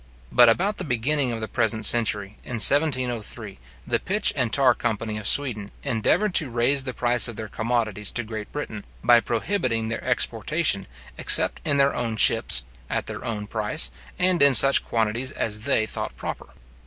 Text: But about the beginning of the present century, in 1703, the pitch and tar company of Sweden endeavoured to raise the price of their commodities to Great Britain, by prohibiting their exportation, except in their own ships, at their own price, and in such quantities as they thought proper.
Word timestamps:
But 0.31 0.49
about 0.49 0.77
the 0.77 0.83
beginning 0.83 1.31
of 1.31 1.41
the 1.41 1.47
present 1.47 1.85
century, 1.85 2.37
in 2.43 2.55
1703, 2.55 3.59
the 3.85 3.99
pitch 3.99 4.33
and 4.35 4.51
tar 4.51 4.73
company 4.73 5.19
of 5.19 5.27
Sweden 5.27 5.69
endeavoured 5.83 6.33
to 6.33 6.49
raise 6.49 6.85
the 6.85 6.93
price 6.95 7.27
of 7.27 7.35
their 7.35 7.47
commodities 7.47 8.09
to 8.13 8.23
Great 8.23 8.51
Britain, 8.51 8.83
by 9.03 9.19
prohibiting 9.19 9.89
their 9.89 10.03
exportation, 10.03 10.87
except 11.19 11.61
in 11.63 11.77
their 11.77 11.93
own 11.95 12.17
ships, 12.17 12.63
at 12.89 13.05
their 13.05 13.23
own 13.23 13.45
price, 13.45 13.91
and 14.17 14.41
in 14.41 14.55
such 14.55 14.83
quantities 14.83 15.31
as 15.33 15.59
they 15.65 15.85
thought 15.85 16.15
proper. 16.17 16.47